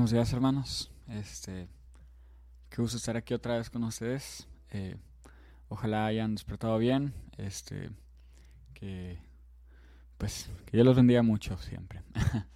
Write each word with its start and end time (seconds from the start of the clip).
Buenos 0.00 0.12
días 0.12 0.32
hermanos, 0.32 0.90
este, 1.08 1.68
qué 2.70 2.80
gusto 2.80 2.96
estar 2.96 3.18
aquí 3.18 3.34
otra 3.34 3.58
vez 3.58 3.68
con 3.68 3.84
ustedes. 3.84 4.48
Eh, 4.70 4.96
ojalá 5.68 6.06
hayan 6.06 6.34
despertado 6.34 6.78
bien, 6.78 7.12
este, 7.36 7.90
que 8.72 9.18
pues 10.16 10.48
que 10.64 10.78
Dios 10.78 10.86
los 10.86 10.96
bendiga 10.96 11.22
mucho 11.22 11.58
siempre. 11.58 12.02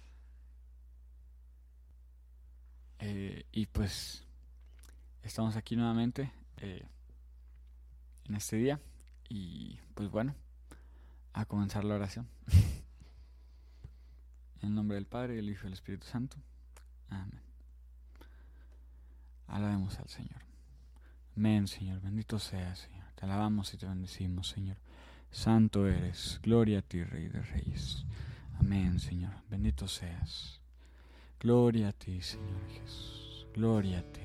Eh, 2.97 3.45
y 3.51 3.67
pues 3.67 4.25
estamos 5.21 5.55
aquí 5.55 5.75
nuevamente 5.75 6.31
eh, 6.57 6.87
en 8.27 8.35
este 8.35 8.55
día 8.55 8.79
y 9.29 9.79
pues 9.93 10.09
bueno, 10.09 10.33
a 11.33 11.45
comenzar 11.45 11.83
la 11.83 11.93
oración. 11.93 12.27
en 14.61 14.69
el 14.69 14.73
nombre 14.73 14.95
del 14.95 15.05
Padre, 15.05 15.35
del 15.35 15.51
Hijo 15.51 15.61
y 15.61 15.63
del 15.65 15.73
Espíritu 15.73 16.07
Santo. 16.07 16.37
Amén. 17.09 17.44
Alabemos 19.47 19.97
al 19.99 20.07
Señor. 20.07 20.41
Amén, 21.35 21.67
Señor. 21.67 22.01
Bendito 22.01 22.39
seas, 22.39 22.79
Señor. 22.79 23.05
Te 23.15 23.25
alabamos 23.25 23.73
y 23.73 23.77
te 23.77 23.85
bendecimos, 23.85 24.49
Señor. 24.49 24.77
Santo 25.31 25.87
eres. 25.87 26.39
Gloria 26.43 26.79
a 26.79 26.81
ti, 26.81 27.03
Rey 27.03 27.27
de 27.27 27.41
Reyes. 27.41 28.05
Amén, 28.59 28.99
Señor. 28.99 29.33
Bendito 29.49 29.87
seas. 29.87 30.59
Gloria 31.39 31.89
a 31.89 31.93
ti, 31.93 32.21
Señor 32.21 32.67
Jesús. 32.69 33.47
Gloria 33.53 33.99
a 33.99 34.03
ti. 34.03 34.21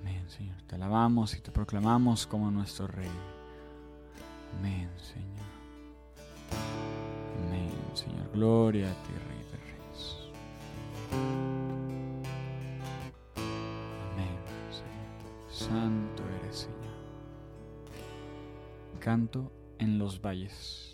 Amén, 0.00 0.28
Señor. 0.28 0.60
Te 0.62 0.74
alabamos 0.76 1.34
y 1.34 1.40
te 1.40 1.50
proclamamos 1.50 2.26
como 2.26 2.50
nuestro 2.50 2.86
Rey. 2.86 3.10
Amén, 4.58 4.90
Señor. 4.98 5.50
Amén, 7.38 7.72
Señor. 7.94 8.30
Gloria 8.32 8.90
a 8.90 8.94
ti, 9.02 9.12
Rey. 9.12 9.40
Amén, 11.12 11.69
Santo 15.60 16.22
eres, 16.42 16.56
Señor. 16.60 16.80
Canto 18.98 19.52
en 19.78 19.98
los 19.98 20.22
valles. 20.22 20.89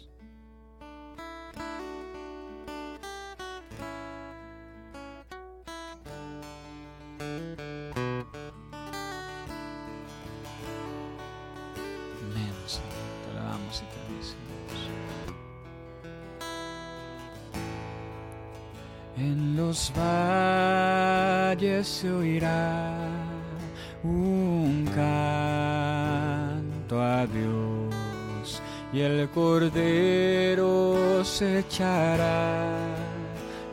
Cordero 29.36 31.22
se 31.22 31.58
echará 31.58 32.70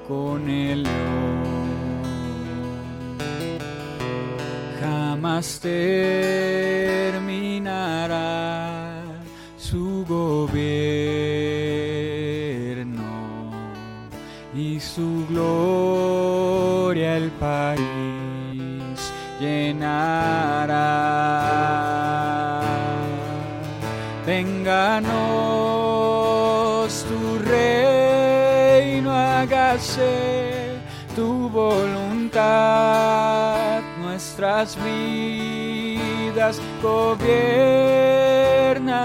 con 0.05 0.50
el 0.50 0.83
león. 0.83 1.53
Jamás 4.81 5.61
terminará 5.61 7.02
tu 31.15 31.49
voluntad, 31.49 32.42
nuestras 34.02 34.77
vidas 34.83 36.59
gobierna, 36.81 37.33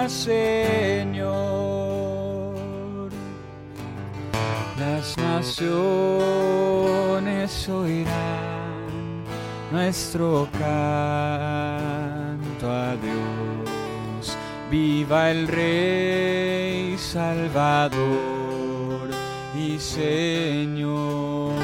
Señor. 0.09 1.28
Las 4.78 5.19
naciones 5.19 5.69
oirán 7.69 9.25
nuestro 9.70 10.49
canto 10.53 11.88
a 12.70 12.97
Dios. 13.03 14.37
Viva 14.70 15.31
el 15.31 15.49
Rey 15.49 16.97
Salvador 16.99 18.38
y 19.58 19.78
Señor. 19.78 21.54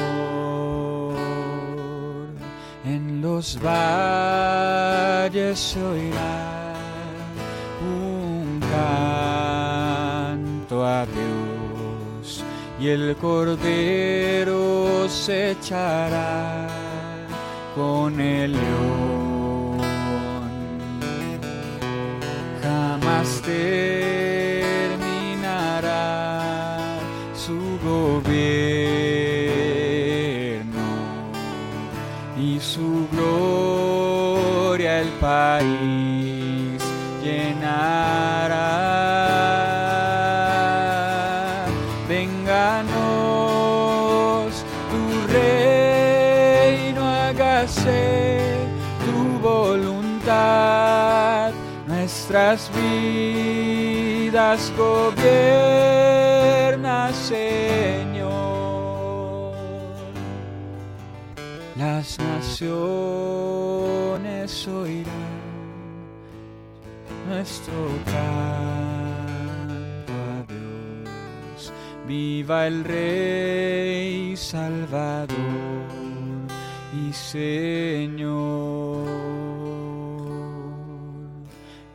En 2.83 3.21
los 3.21 3.59
valles 3.61 5.57
se 5.59 5.81
oirá 5.81 6.73
un 7.81 8.59
canto 10.29 10.85
a 10.85 11.05
Dios 11.05 12.43
y 12.79 12.89
el 12.89 13.15
cordero 13.15 15.07
se 15.09 15.51
echará 15.51 16.67
con 17.75 18.19
el 18.19 18.51
león. 18.51 19.14
País 35.65 36.81
llenará. 37.23 38.75
Vénganos 42.07 42.95
tu 44.91 45.01
reino, 45.33 47.01
hágase 47.03 48.39
tu 49.05 49.17
voluntad, 49.39 51.51
nuestras 51.87 52.69
vidas 52.75 54.71
gobierna, 54.77 55.35
Señor. 57.13 58.35
Las 61.75 62.19
naciones 62.19 62.67
oirán 64.67 65.44
nuestro 67.35 67.73
a 70.15 70.45
Dios. 70.47 71.73
Viva 72.07 72.67
el 72.67 72.85
Rey 72.85 74.37
Salvador 74.37 75.35
y 76.93 77.11
Señor. 77.11 79.05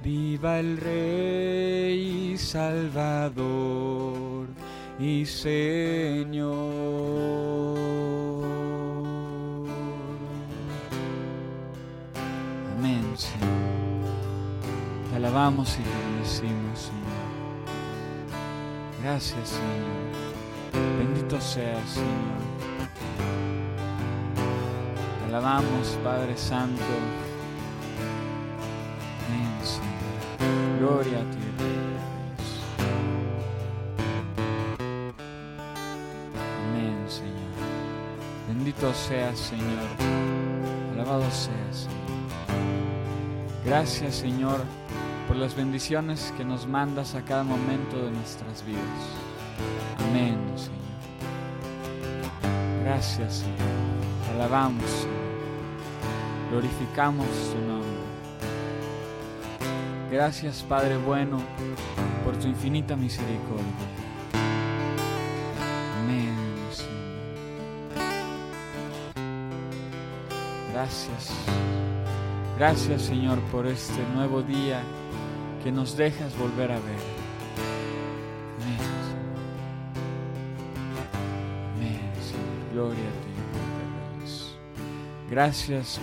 Viva 0.04 0.58
el 0.60 0.76
Rey 0.76 2.36
Salvador 2.36 3.48
y 4.98 5.24
Señor. 5.24 6.50
Alabamos 15.30 15.78
y 15.78 15.82
te 15.82 15.88
bendecimos, 15.88 16.90
Señor. 16.90 17.20
Gracias, 19.00 19.48
Señor. 19.48 20.98
Bendito 20.98 21.40
seas, 21.40 21.88
Señor. 21.88 22.40
Te 25.18 25.24
alabamos, 25.26 25.98
Padre 26.02 26.36
Santo. 26.36 26.82
Amén, 29.28 29.54
Señor. 29.62 30.80
Gloria 30.80 31.18
a 31.18 31.30
ti. 31.30 31.38
Amén, 36.66 37.06
Señor. 37.08 37.54
Bendito 38.48 38.92
seas, 38.94 39.38
Señor. 39.38 39.88
Alabado 40.94 41.30
seas, 41.30 41.86
Señor. 41.86 42.00
Gracias, 43.64 44.16
Señor, 44.16 44.64
por 45.30 45.38
las 45.38 45.54
bendiciones 45.54 46.34
que 46.36 46.44
nos 46.44 46.66
mandas 46.66 47.14
a 47.14 47.22
cada 47.24 47.44
momento 47.44 48.02
de 48.02 48.10
nuestras 48.10 48.66
vidas. 48.66 48.82
Amén, 50.00 50.36
Señor. 50.56 50.74
Gracias, 52.82 53.34
Señor. 53.34 54.34
Alabamos, 54.34 54.90
Señor. 54.90 55.14
Glorificamos 56.50 57.28
tu 57.28 57.60
nombre. 57.64 58.00
Gracias, 60.10 60.64
Padre 60.64 60.96
bueno, 60.96 61.38
por 62.24 62.36
tu 62.36 62.48
infinita 62.48 62.96
misericordia. 62.96 63.64
Amén, 66.02 66.34
Señor. 66.72 66.90
Gracias. 70.72 71.32
Gracias, 72.58 73.02
Señor, 73.02 73.38
por 73.52 73.68
este 73.68 74.02
nuevo 74.12 74.42
día 74.42 74.82
que 75.62 75.72
nos 75.72 75.96
dejas 75.96 76.36
volver 76.38 76.72
a 76.72 76.76
ver. 76.76 77.20
Gloria 82.72 83.00
a 83.00 83.12
ti. 83.22 83.30
Gracias, 85.28 86.00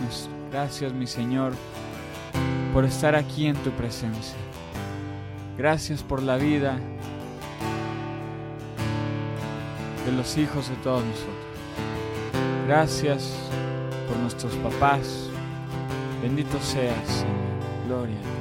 gracias, 0.51 0.93
mi 0.93 1.07
Señor, 1.07 1.53
por 2.73 2.85
estar 2.85 3.15
aquí 3.15 3.47
en 3.47 3.55
tu 3.57 3.71
presencia. 3.71 4.37
Gracias 5.57 6.03
por 6.03 6.21
la 6.21 6.37
vida 6.37 6.77
de 10.05 10.11
los 10.11 10.37
hijos 10.37 10.69
de 10.69 10.75
todos 10.77 11.03
nosotros. 11.03 11.35
Gracias 12.67 13.33
por 14.07 14.17
nuestros 14.17 14.53
papás. 14.55 15.29
Bendito 16.21 16.59
seas, 16.61 17.07
Señor. 17.07 17.37
Gloria 17.87 18.15
a 18.15 18.21
ti. 18.21 18.36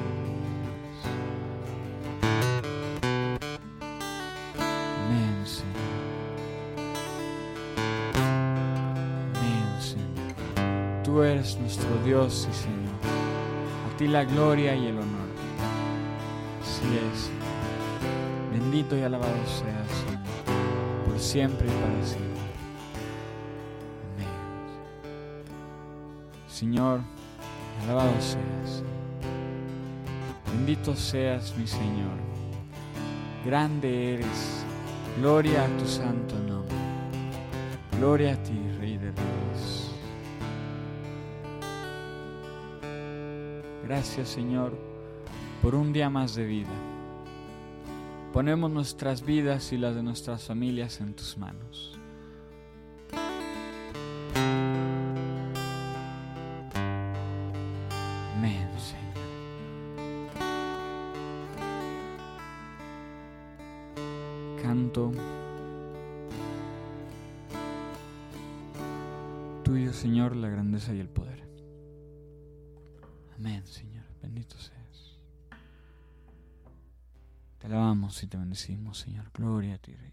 Dios 12.07 12.47
y 12.49 12.55
Señor. 12.55 12.95
A 13.93 13.97
ti 13.99 14.07
la 14.07 14.23
gloria 14.23 14.77
y 14.77 14.87
el 14.87 14.97
honor. 14.97 15.27
Así 16.63 16.85
es. 16.85 17.31
Bendito 18.53 18.97
y 18.97 19.03
alabado 19.03 19.35
seas, 19.45 19.89
Señor, 20.05 21.05
por 21.05 21.19
siempre 21.19 21.67
y 21.67 21.71
para 21.71 22.07
siempre. 22.07 22.43
Amén. 24.15 24.29
Señor, 26.47 27.01
alabado 27.83 28.13
seas. 28.21 28.85
Bendito 30.53 30.95
seas, 30.95 31.57
mi 31.57 31.67
Señor. 31.67 32.19
Grande 33.45 34.15
eres. 34.15 34.65
Gloria 35.19 35.65
a 35.65 35.69
tu 35.77 35.87
santo 35.87 36.39
nombre. 36.39 36.77
Gloria 37.99 38.35
a 38.35 38.37
ti, 38.37 38.66
Gracias, 43.87 44.31
Señor, 44.31 44.77
por 45.63 45.77
un 45.77 45.93
día 45.93 46.11
más 46.11 46.35
de 46.35 46.45
vida. 46.45 46.75
Ponemos 48.33 48.69
nuestras 48.69 49.25
vidas 49.25 49.73
y 49.73 49.79
las 49.79 49.95
de 49.95 50.03
nuestras 50.03 50.43
familias 50.43 51.01
en 51.01 51.15
tus 51.15 51.39
manos. 51.39 51.97
Amén, 58.35 58.69
Señor. 58.77 59.15
Canto 64.61 65.13
tuyo, 69.63 69.93
Señor, 69.93 70.35
la 70.35 70.49
grandeza 70.49 70.93
y 70.93 70.99
el 70.99 71.09
poder. 71.09 71.36
Y 78.23 78.27
te 78.27 78.37
bendecimos, 78.37 78.99
Señor. 78.99 79.31
Gloria 79.35 79.75
a 79.75 79.79
ti, 79.79 79.95
Rey 79.95 80.13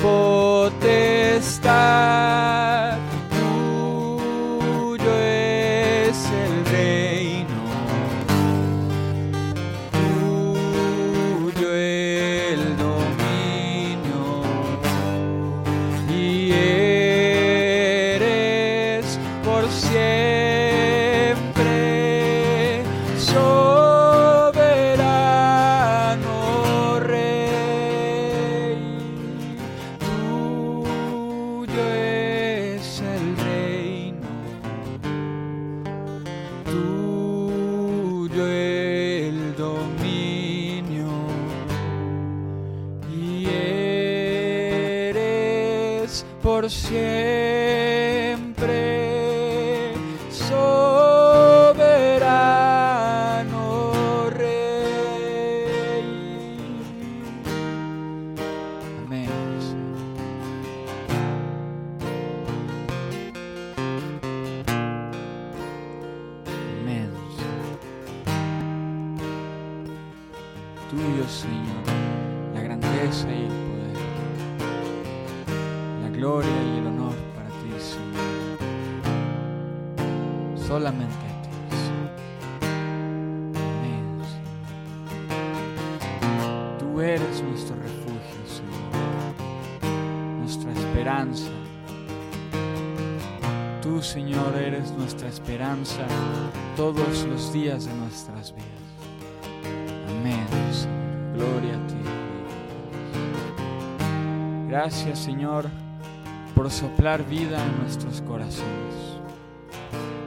toda 0.00 0.85
siempre 47.16 48.95
de 97.86 97.94
nuestras 97.94 98.52
vidas. 98.52 98.68
Amén. 100.08 100.46
Gloria 101.34 101.74
a 101.74 101.86
ti. 101.86 101.94
Gracias, 104.68 105.18
Señor, 105.18 105.66
por 106.54 106.70
soplar 106.70 107.24
vida 107.24 107.62
en 107.64 107.78
nuestros 107.82 108.22
corazones. 108.22 108.94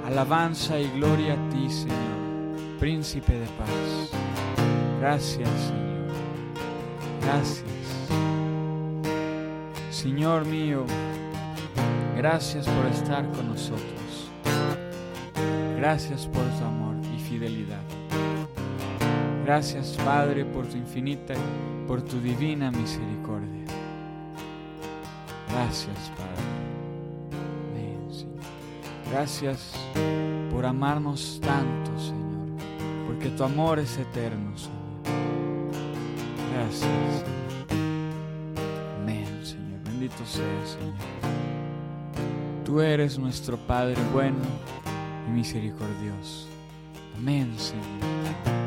Alabanza 0.05 0.79
y 0.79 0.89
gloria 0.91 1.33
a 1.33 1.49
ti, 1.49 1.69
Señor, 1.69 2.77
príncipe 2.79 3.33
de 3.33 3.47
paz. 3.47 4.11
Gracias, 4.99 5.49
Señor. 5.49 6.07
Gracias. 7.21 7.65
Señor 9.91 10.45
mío, 10.45 10.85
gracias 12.15 12.67
por 12.67 12.85
estar 12.85 13.29
con 13.31 13.49
nosotros. 13.49 14.29
Gracias 15.77 16.25
por 16.27 16.43
tu 16.57 16.63
amor 16.65 16.88
fidelidad. 17.29 17.81
Gracias, 19.45 19.98
Padre, 20.03 20.45
por 20.45 20.65
tu 20.65 20.77
infinita 20.77 21.36
por 21.89 22.03
tu 22.03 22.19
divina 22.21 22.69
misericordia. 22.69 23.65
Gracias, 25.50 26.12
Padre. 26.15 26.45
Amén, 27.71 28.13
Señor. 28.13 28.45
Gracias 29.12 29.74
por 30.51 30.67
amarnos 30.67 31.41
tanto, 31.41 32.00
Señor, 32.00 32.50
porque 33.07 33.29
tu 33.29 33.43
amor 33.43 33.79
es 33.79 33.98
eterno, 33.98 34.55
Señor. 34.55 34.77
Gracias, 36.53 36.79
Señor. 36.81 37.81
Amén, 39.01 39.39
Señor. 39.43 39.79
Bendito 39.83 40.24
seas, 40.25 40.77
Señor. 40.77 40.93
Tú 42.65 42.81
eres 42.81 43.17
nuestro 43.17 43.57
Padre 43.57 43.98
bueno 44.13 44.45
y 45.27 45.31
misericordioso. 45.31 46.48
Amén, 47.21 47.53
Señor. 47.57 47.83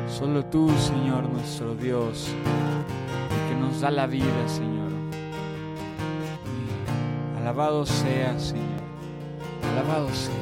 Solo 0.07 0.45
tú, 0.45 0.69
Señor, 0.77 1.27
nuestro 1.27 1.73
Dios, 1.73 2.29
el 2.29 3.49
que 3.49 3.59
nos 3.59 3.81
da 3.81 3.89
la 3.89 4.05
vida, 4.05 4.47
Señor. 4.47 4.91
Alabado 7.39 7.83
seas, 7.83 8.43
Señor. 8.43 8.83
Alabado 9.71 10.07
seas. 10.09 10.37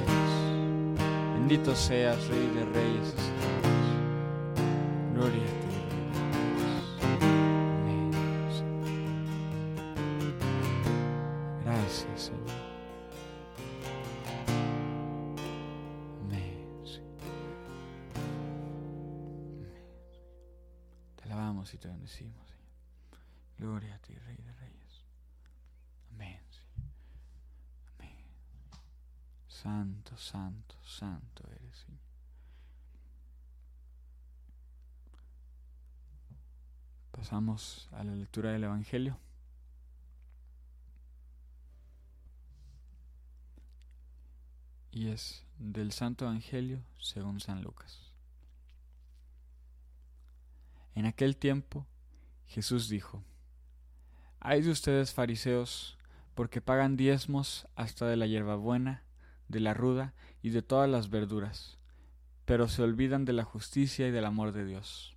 Bendito 1.35 1.73
seas, 1.73 2.17
Rey 2.27 2.51
de 2.53 2.65
Reyes. 2.65 3.15
Gloria 5.13 5.43
a 5.43 5.61
ti, 5.61 5.70
Pasamos 37.31 37.87
a 37.93 38.03
la 38.03 38.13
lectura 38.13 38.51
del 38.51 38.65
Evangelio. 38.65 39.17
Y 44.91 45.07
es 45.07 45.45
del 45.57 45.93
Santo 45.93 46.25
Evangelio 46.25 46.81
según 46.99 47.39
San 47.39 47.63
Lucas. 47.63 48.11
En 50.93 51.05
aquel 51.05 51.37
tiempo 51.37 51.87
Jesús 52.47 52.89
dijo, 52.89 53.23
Hay 54.41 54.61
de 54.61 54.71
ustedes 54.71 55.13
fariseos, 55.13 55.97
porque 56.35 56.59
pagan 56.59 56.97
diezmos 56.97 57.65
hasta 57.75 58.07
de 58.07 58.17
la 58.17 58.27
hierbabuena, 58.27 59.03
de 59.47 59.61
la 59.61 59.73
ruda 59.73 60.13
y 60.41 60.49
de 60.49 60.63
todas 60.63 60.89
las 60.89 61.09
verduras, 61.09 61.77
pero 62.43 62.67
se 62.67 62.81
olvidan 62.81 63.23
de 63.23 63.31
la 63.31 63.45
justicia 63.45 64.05
y 64.05 64.11
del 64.11 64.25
amor 64.25 64.51
de 64.51 64.65
Dios. 64.65 65.10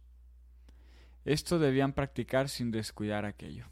Esto 1.24 1.58
debían 1.58 1.92
practicar 1.92 2.48
sin 2.48 2.70
descuidar 2.70 3.24
aquello. 3.24 3.66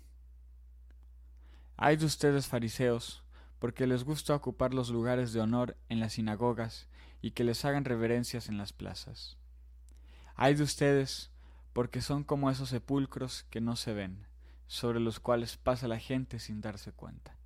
Hay 1.77 1.97
de 1.97 2.07
ustedes 2.07 2.47
fariseos, 2.47 3.23
porque 3.59 3.87
les 3.87 4.05
gusta 4.05 4.35
ocupar 4.35 4.75
los 4.75 4.91
lugares 4.91 5.33
de 5.33 5.41
honor 5.41 5.77
en 5.89 6.01
las 6.01 6.15
sinagogas 6.15 6.89
y 7.21 7.33
que 7.33 7.45
les 7.45 7.65
hagan 7.65 7.85
reverencias 7.85 8.49
en 8.49 8.59
las 8.59 8.73
plazas. 8.73 9.37
Hay 10.35 10.55
de 10.55 10.63
ustedes, 10.63 11.31
porque 11.73 12.01
son 12.01 12.25
como 12.25 12.51
esos 12.51 12.71
sepulcros 12.71 13.45
que 13.51 13.61
no 13.61 13.77
se 13.77 13.93
ven, 13.93 14.27
sobre 14.67 15.01
los 15.01 15.21
cuales 15.21 15.57
pasa 15.57 15.89
la 15.89 15.99
gente 15.99 16.39
sin 16.39 16.61
darse 16.61 16.93
cuenta. 16.93 17.37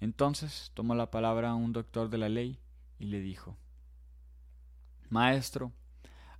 Entonces 0.00 0.70
tomó 0.74 0.94
la 0.94 1.10
palabra 1.10 1.54
un 1.54 1.72
doctor 1.72 2.10
de 2.10 2.18
la 2.18 2.28
ley 2.28 2.58
y 2.98 3.06
le 3.06 3.20
dijo, 3.20 3.56
Maestro, 5.08 5.72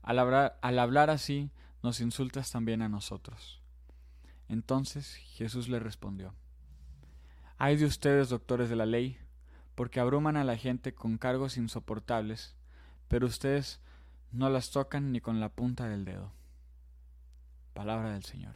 al 0.03 0.19
hablar, 0.19 0.59
al 0.63 0.79
hablar 0.79 1.11
así, 1.11 1.51
nos 1.83 2.01
insultas 2.01 2.51
también 2.51 2.83
a 2.83 2.89
nosotros. 2.89 3.61
Entonces 4.49 5.15
Jesús 5.15 5.69
le 5.69 5.79
respondió, 5.79 6.35
Hay 7.59 7.77
de 7.77 7.85
ustedes, 7.85 8.29
doctores 8.29 8.69
de 8.69 8.77
la 8.77 8.87
ley, 8.87 9.19
porque 9.75 10.01
abruman 10.01 10.37
a 10.37 10.45
la 10.45 10.57
gente 10.57 10.95
con 10.95 11.19
cargos 11.19 11.57
insoportables, 11.57 12.57
pero 13.09 13.27
ustedes 13.27 13.81
no 14.33 14.51
las 14.51 14.71
tocan 14.71 15.13
ni 15.13 15.21
con 15.21 15.41
la 15.41 15.51
punta 15.51 15.89
del 15.89 16.05
dedo. 16.05 16.33
Palabra 17.75 18.13
del 18.13 18.25
Señor. 18.25 18.55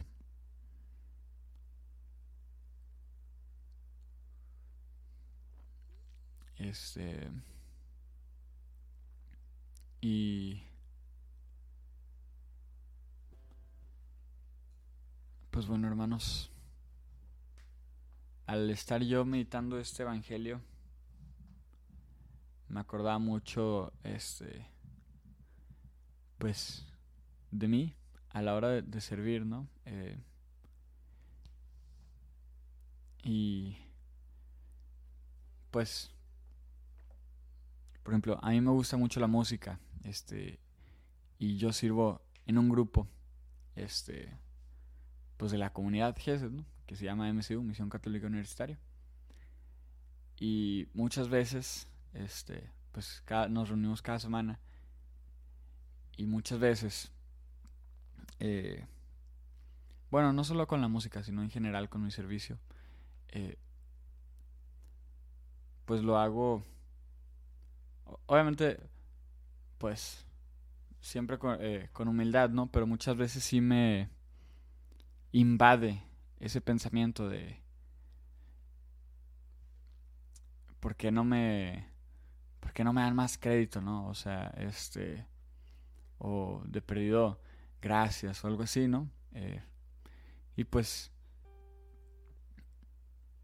Este. 6.56 7.28
Y. 10.00 10.62
Pues 15.52 15.66
bueno, 15.66 15.86
hermanos. 15.86 16.50
Al 18.46 18.68
estar 18.70 19.02
yo 19.02 19.24
meditando 19.24 19.78
este 19.78 20.02
evangelio, 20.02 20.60
me 22.68 22.80
acordaba 22.80 23.20
mucho, 23.20 23.92
este. 24.02 24.66
Pues. 26.38 26.86
de 27.50 27.68
mí 27.68 27.94
a 28.30 28.42
la 28.42 28.54
hora 28.54 28.68
de, 28.82 29.00
servir, 29.00 29.46
¿no? 29.46 29.68
Eh, 29.84 30.18
y. 33.22 33.76
Pues 35.70 36.12
por 38.02 38.14
ejemplo, 38.14 38.38
a 38.42 38.50
mí 38.50 38.60
me 38.60 38.70
gusta 38.70 38.96
mucho 38.96 39.20
la 39.20 39.28
música, 39.28 39.78
este, 40.02 40.58
y 41.38 41.56
yo 41.56 41.72
sirvo 41.72 42.20
en 42.46 42.58
un 42.58 42.68
grupo, 42.68 43.06
este, 43.76 44.36
pues 45.42 45.50
de 45.50 45.58
la 45.58 45.72
comunidad 45.72 46.14
GESED, 46.16 46.52
que 46.86 46.94
se 46.94 47.04
llama 47.04 47.28
MCU, 47.32 47.64
Misión 47.64 47.90
Católica 47.90 48.28
Universitaria. 48.28 48.78
Y 50.38 50.86
muchas 50.94 51.28
veces, 51.28 51.88
este, 52.14 52.70
pues 52.92 53.24
cada, 53.24 53.48
nos 53.48 53.68
reunimos 53.68 54.02
cada 54.02 54.20
semana 54.20 54.60
y 56.16 56.26
muchas 56.26 56.60
veces, 56.60 57.10
eh, 58.38 58.86
bueno, 60.12 60.32
no 60.32 60.44
solo 60.44 60.68
con 60.68 60.80
la 60.80 60.86
música, 60.86 61.24
sino 61.24 61.42
en 61.42 61.50
general 61.50 61.88
con 61.88 62.04
mi 62.04 62.12
servicio, 62.12 62.60
eh, 63.30 63.58
pues 65.86 66.04
lo 66.04 66.18
hago 66.18 66.62
obviamente, 68.26 68.78
pues, 69.78 70.24
siempre 71.00 71.36
con, 71.36 71.56
eh, 71.58 71.88
con, 71.92 72.06
humildad, 72.06 72.50
¿no? 72.50 72.70
Pero 72.70 72.86
muchas 72.86 73.16
veces 73.16 73.42
sí 73.42 73.60
me 73.60 74.08
invade 75.32 76.02
ese 76.40 76.60
pensamiento 76.60 77.28
de... 77.28 77.60
¿Por 80.80 80.96
qué 80.96 81.10
no 81.10 81.24
me... 81.24 81.88
¿Por 82.60 82.72
qué 82.72 82.84
no 82.84 82.92
me 82.92 83.00
dan 83.02 83.16
más 83.16 83.38
crédito, 83.38 83.80
no? 83.80 84.08
O 84.08 84.14
sea, 84.14 84.48
este... 84.56 85.26
O 86.18 86.62
de 86.66 86.80
perdido 86.80 87.40
gracias 87.80 88.44
o 88.44 88.46
algo 88.46 88.62
así, 88.62 88.86
¿no? 88.86 89.10
Eh, 89.32 89.60
y 90.56 90.64
pues, 90.64 91.10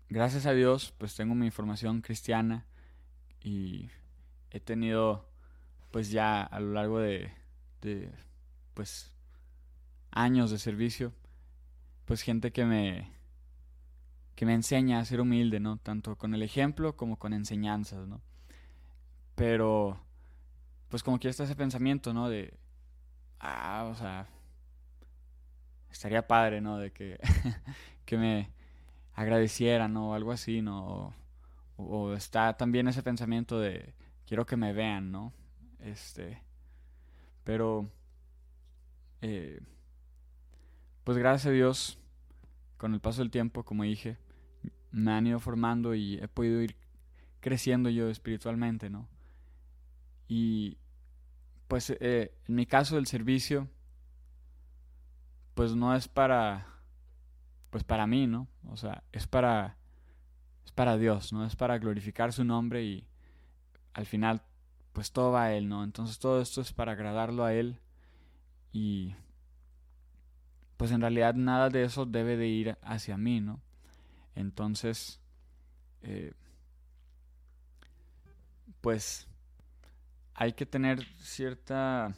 gracias 0.08 0.46
a 0.46 0.52
Dios, 0.52 0.94
pues 0.96 1.14
tengo 1.16 1.34
mi 1.34 1.50
formación 1.50 2.00
cristiana 2.00 2.66
y 3.42 3.90
he 4.50 4.60
tenido, 4.60 5.28
pues 5.90 6.10
ya 6.10 6.42
a 6.42 6.60
lo 6.60 6.72
largo 6.72 7.00
de, 7.00 7.32
de 7.80 8.12
pues, 8.74 9.12
años 10.10 10.50
de 10.50 10.58
servicio, 10.58 11.12
pues 12.08 12.22
gente 12.22 12.52
que 12.52 12.64
me, 12.64 13.12
que 14.34 14.46
me 14.46 14.54
enseña 14.54 14.98
a 14.98 15.04
ser 15.04 15.20
humilde, 15.20 15.60
¿no? 15.60 15.76
Tanto 15.76 16.16
con 16.16 16.32
el 16.32 16.42
ejemplo 16.42 16.96
como 16.96 17.18
con 17.18 17.34
enseñanzas, 17.34 18.08
¿no? 18.08 18.22
Pero, 19.34 20.00
pues 20.88 21.02
como 21.02 21.20
que 21.20 21.28
está 21.28 21.44
ese 21.44 21.54
pensamiento, 21.54 22.14
¿no? 22.14 22.30
De, 22.30 22.58
ah, 23.40 23.86
o 23.92 23.94
sea, 23.94 24.26
estaría 25.90 26.26
padre, 26.26 26.62
¿no? 26.62 26.78
De 26.78 26.92
que, 26.92 27.20
que 28.06 28.16
me 28.16 28.50
agradecieran 29.12 29.92
¿no? 29.92 30.10
o 30.10 30.14
algo 30.14 30.32
así, 30.32 30.62
¿no? 30.62 31.14
O, 31.76 32.14
está 32.14 32.56
también 32.56 32.88
ese 32.88 33.02
pensamiento 33.02 33.60
de, 33.60 33.94
quiero 34.26 34.46
que 34.46 34.56
me 34.56 34.72
vean, 34.72 35.12
¿no? 35.12 35.34
Este, 35.80 36.42
pero, 37.44 37.86
eh, 39.20 39.60
pues 41.08 41.16
gracias 41.16 41.46
a 41.46 41.52
Dios, 41.52 41.98
con 42.76 42.92
el 42.92 43.00
paso 43.00 43.22
del 43.22 43.30
tiempo, 43.30 43.64
como 43.64 43.84
dije, 43.84 44.18
me 44.90 45.12
han 45.12 45.26
ido 45.26 45.40
formando 45.40 45.94
y 45.94 46.18
he 46.18 46.28
podido 46.28 46.60
ir 46.60 46.76
creciendo 47.40 47.88
yo 47.88 48.10
espiritualmente, 48.10 48.90
¿no? 48.90 49.08
Y 50.28 50.76
pues 51.66 51.88
eh, 51.98 52.34
en 52.46 52.54
mi 52.54 52.66
caso 52.66 52.96
del 52.96 53.06
servicio, 53.06 53.70
pues 55.54 55.74
no 55.74 55.96
es 55.96 56.08
para, 56.08 56.66
pues 57.70 57.84
para 57.84 58.06
mí, 58.06 58.26
¿no? 58.26 58.46
O 58.68 58.76
sea, 58.76 59.02
es 59.10 59.26
para, 59.26 59.78
es 60.66 60.72
para 60.72 60.98
Dios, 60.98 61.32
¿no? 61.32 61.46
Es 61.46 61.56
para 61.56 61.78
glorificar 61.78 62.34
su 62.34 62.44
nombre 62.44 62.84
y 62.84 63.06
al 63.94 64.04
final, 64.04 64.42
pues 64.92 65.10
todo 65.10 65.32
va 65.32 65.44
a 65.44 65.54
Él, 65.54 65.70
¿no? 65.70 65.84
Entonces 65.84 66.18
todo 66.18 66.42
esto 66.42 66.60
es 66.60 66.74
para 66.74 66.92
agradarlo 66.92 67.46
a 67.46 67.54
Él 67.54 67.80
y 68.74 69.14
pues 70.78 70.92
en 70.92 71.00
realidad 71.00 71.34
nada 71.34 71.68
de 71.70 71.82
eso 71.82 72.06
debe 72.06 72.36
de 72.36 72.46
ir 72.46 72.78
hacia 72.82 73.18
mí, 73.18 73.40
¿no? 73.40 73.60
Entonces, 74.36 75.20
eh, 76.02 76.32
pues 78.80 79.26
hay 80.34 80.52
que 80.52 80.64
tener 80.66 81.04
cierta... 81.20 82.14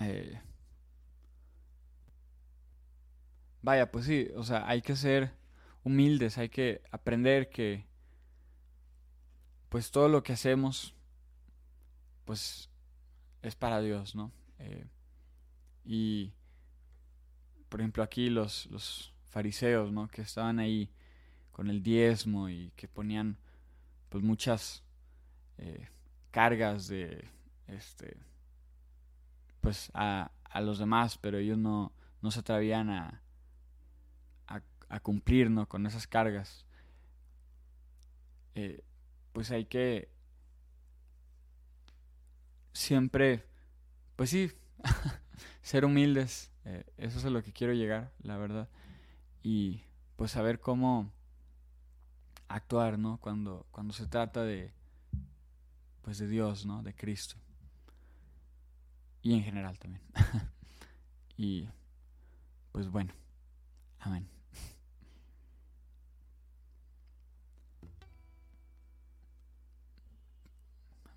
Eh, 0.00 0.40
vaya, 3.62 3.92
pues 3.92 4.06
sí, 4.06 4.28
o 4.34 4.42
sea, 4.42 4.68
hay 4.68 4.82
que 4.82 4.96
ser 4.96 5.32
humildes, 5.84 6.38
hay 6.38 6.48
que 6.48 6.82
aprender 6.90 7.50
que 7.50 7.86
pues 9.68 9.92
todo 9.92 10.08
lo 10.08 10.24
que 10.24 10.32
hacemos 10.32 10.96
pues 12.24 12.68
es 13.42 13.54
para 13.54 13.80
Dios, 13.80 14.16
¿no? 14.16 14.32
Eh, 14.58 14.86
y 15.84 16.32
por 17.68 17.80
ejemplo, 17.80 18.04
aquí 18.04 18.30
los, 18.30 18.66
los 18.66 19.12
fariseos, 19.30 19.90
¿no? 19.90 20.06
Que 20.06 20.22
estaban 20.22 20.60
ahí 20.60 20.88
con 21.50 21.68
el 21.68 21.82
diezmo 21.82 22.48
y 22.48 22.70
que 22.76 22.86
ponían 22.86 23.36
pues 24.08 24.22
muchas 24.22 24.84
eh, 25.58 25.88
cargas 26.30 26.86
de 26.86 27.28
este 27.66 28.16
pues 29.60 29.90
a, 29.94 30.30
a, 30.44 30.60
los 30.60 30.78
demás 30.78 31.18
pero 31.18 31.38
ellos 31.38 31.58
no, 31.58 31.92
no 32.22 32.30
se 32.30 32.40
atrevían 32.40 32.90
a, 32.90 33.22
a, 34.46 35.00
cumplir 35.00 35.50
¿no? 35.50 35.68
con 35.68 35.84
esas 35.86 36.06
cargas 36.06 36.64
eh, 38.54 38.84
pues 39.32 39.50
hay 39.50 39.64
que 39.64 40.08
siempre 42.72 43.44
pues 44.14 44.30
sí 44.30 44.52
ser 45.64 45.84
humildes 45.84 46.54
eh, 46.64 46.84
eso 46.96 47.18
es 47.18 47.24
a 47.24 47.30
lo 47.30 47.42
que 47.42 47.52
quiero 47.52 47.72
llegar, 47.74 48.10
la 48.22 48.36
verdad. 48.36 48.68
Y 49.42 49.82
pues 50.16 50.30
saber 50.30 50.60
cómo 50.60 51.12
actuar, 52.48 52.98
¿no? 52.98 53.18
Cuando, 53.18 53.66
cuando 53.70 53.92
se 53.92 54.06
trata 54.06 54.42
de, 54.42 54.72
pues 56.02 56.18
de 56.18 56.28
Dios, 56.28 56.64
¿no? 56.64 56.82
De 56.82 56.94
Cristo. 56.94 57.36
Y 59.22 59.34
en 59.34 59.42
general 59.42 59.78
también. 59.78 60.02
y 61.36 61.68
pues 62.72 62.88
bueno, 62.88 63.12
amén. 64.00 64.28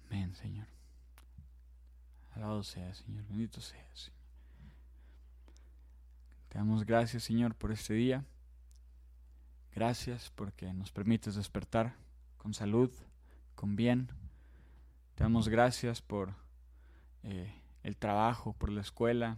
Amén, 0.09 0.35
Señor. 0.35 0.67
Alabado 2.33 2.63
sea, 2.63 2.93
Señor. 2.93 3.25
Bendito 3.27 3.59
sea, 3.59 3.85
Señor. 3.93 4.16
Te 6.57 6.61
damos 6.61 6.87
gracias, 6.87 7.21
Señor, 7.21 7.53
por 7.53 7.71
este 7.71 7.93
día. 7.93 8.25
Gracias 9.75 10.31
porque 10.33 10.73
nos 10.73 10.91
permites 10.91 11.35
despertar 11.35 11.93
con 12.39 12.55
salud, 12.55 12.91
con 13.53 13.75
bien. 13.75 14.09
Te 15.13 15.23
damos 15.23 15.49
gracias 15.49 16.01
por 16.01 16.33
eh, 17.21 17.53
el 17.83 17.95
trabajo, 17.95 18.53
por 18.53 18.71
la 18.71 18.81
escuela. 18.81 19.37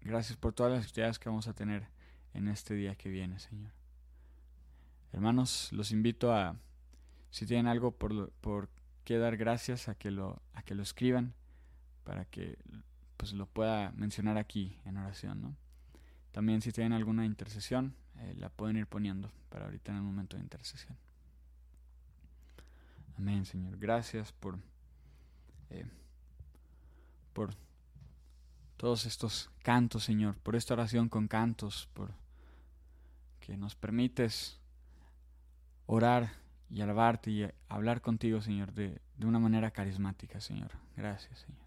Gracias 0.00 0.36
por 0.36 0.52
todas 0.52 0.72
las 0.72 0.86
actividades 0.86 1.20
que 1.20 1.28
vamos 1.28 1.46
a 1.46 1.54
tener 1.54 1.86
en 2.34 2.48
este 2.48 2.74
día 2.74 2.96
que 2.96 3.08
viene, 3.08 3.38
Señor. 3.38 3.70
Hermanos, 5.12 5.68
los 5.70 5.92
invito 5.92 6.34
a, 6.34 6.56
si 7.30 7.46
tienen 7.46 7.68
algo 7.68 7.92
por, 7.92 8.32
por 8.40 8.68
qué 9.04 9.18
dar 9.18 9.36
gracias, 9.36 9.88
a 9.88 9.94
que 9.94 10.10
lo, 10.10 10.42
a 10.52 10.64
que 10.64 10.74
lo 10.74 10.82
escriban 10.82 11.32
para 12.02 12.24
que 12.24 12.58
pues 13.16 13.34
lo 13.34 13.46
pueda 13.46 13.92
mencionar 13.92 14.36
aquí 14.36 14.80
en 14.84 14.96
oración, 14.96 15.42
¿no? 15.42 15.61
También 16.32 16.62
si 16.62 16.72
tienen 16.72 16.94
alguna 16.94 17.24
intercesión, 17.26 17.94
eh, 18.18 18.34
la 18.38 18.48
pueden 18.48 18.76
ir 18.76 18.86
poniendo 18.86 19.30
para 19.50 19.66
ahorita 19.66 19.92
en 19.92 19.98
el 19.98 20.02
momento 20.02 20.36
de 20.36 20.42
intercesión. 20.42 20.96
Amén, 23.18 23.44
Señor. 23.44 23.78
Gracias 23.78 24.32
por, 24.32 24.58
eh, 25.70 25.84
por 27.32 27.54
todos 28.78 29.04
estos 29.06 29.50
cantos, 29.62 30.04
Señor, 30.04 30.36
por 30.38 30.56
esta 30.56 30.74
oración 30.74 31.08
con 31.08 31.28
cantos, 31.28 31.88
por 31.92 32.10
que 33.40 33.56
nos 33.56 33.74
permites 33.74 34.58
orar 35.86 36.32
y 36.70 36.80
alabarte 36.80 37.30
y 37.30 37.48
hablar 37.68 38.00
contigo, 38.00 38.40
Señor, 38.40 38.72
de, 38.72 39.00
de 39.16 39.26
una 39.26 39.38
manera 39.38 39.70
carismática, 39.70 40.40
Señor. 40.40 40.70
Gracias, 40.96 41.40
Señor. 41.40 41.60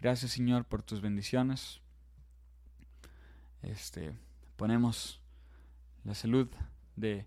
Gracias, 0.00 0.32
Señor, 0.32 0.64
por 0.64 0.82
tus 0.82 1.00
bendiciones, 1.00 1.80
este, 3.64 4.18
ponemos 4.56 5.20
la 6.04 6.14
salud 6.14 6.48
de 6.96 7.26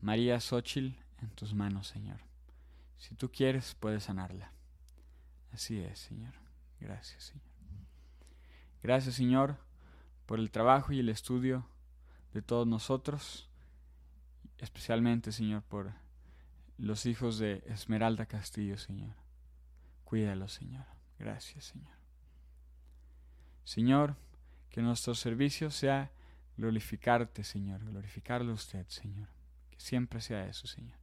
María 0.00 0.40
Xochitl 0.40 0.96
en 1.20 1.30
tus 1.30 1.54
manos, 1.54 1.88
Señor. 1.88 2.20
Si 2.96 3.14
tú 3.14 3.30
quieres, 3.30 3.74
puedes 3.74 4.04
sanarla. 4.04 4.52
Así 5.52 5.80
es, 5.80 5.98
Señor. 5.98 6.34
Gracias, 6.80 7.24
Señor. 7.24 7.48
Gracias, 8.82 9.14
Señor, 9.16 9.56
por 10.26 10.38
el 10.38 10.50
trabajo 10.50 10.92
y 10.92 11.00
el 11.00 11.08
estudio 11.08 11.66
de 12.32 12.42
todos 12.42 12.66
nosotros, 12.66 13.48
especialmente, 14.58 15.32
Señor, 15.32 15.62
por 15.62 15.92
los 16.76 17.06
hijos 17.06 17.38
de 17.38 17.62
Esmeralda 17.66 18.26
Castillo, 18.26 18.78
Señor. 18.78 19.14
Cuídalos, 20.04 20.52
Señor. 20.52 20.86
Gracias, 21.18 21.64
Señor. 21.64 21.96
Señor, 23.64 24.16
que 24.70 24.82
nuestro 24.82 25.14
servicio 25.14 25.70
sea 25.70 26.10
glorificarte, 26.56 27.44
Señor, 27.44 27.84
glorificarle 27.84 28.50
a 28.50 28.54
usted, 28.54 28.86
Señor. 28.88 29.28
Que 29.70 29.80
siempre 29.80 30.20
sea 30.20 30.46
eso, 30.46 30.66
Señor. 30.66 30.98